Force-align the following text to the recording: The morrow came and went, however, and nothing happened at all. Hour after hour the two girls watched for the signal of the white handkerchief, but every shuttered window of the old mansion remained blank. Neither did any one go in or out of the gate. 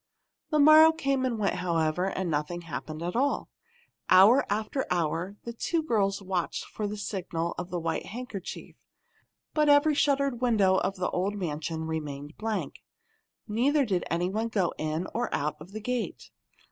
The 0.49 0.57
morrow 0.57 0.91
came 0.91 1.25
and 1.25 1.37
went, 1.37 1.57
however, 1.57 2.07
and 2.09 2.27
nothing 2.31 2.61
happened 2.61 3.03
at 3.03 3.15
all. 3.15 3.49
Hour 4.09 4.47
after 4.49 4.87
hour 4.89 5.35
the 5.43 5.53
two 5.53 5.83
girls 5.83 6.23
watched 6.23 6.65
for 6.65 6.87
the 6.87 6.97
signal 6.97 7.53
of 7.59 7.69
the 7.69 7.79
white 7.79 8.07
handkerchief, 8.07 8.75
but 9.53 9.69
every 9.69 9.93
shuttered 9.93 10.41
window 10.41 10.77
of 10.77 10.95
the 10.95 11.11
old 11.11 11.35
mansion 11.35 11.85
remained 11.85 12.35
blank. 12.35 12.81
Neither 13.47 13.85
did 13.85 14.03
any 14.09 14.27
one 14.31 14.47
go 14.47 14.73
in 14.79 15.05
or 15.13 15.31
out 15.35 15.55
of 15.61 15.71
the 15.71 15.79
gate. 15.79 16.31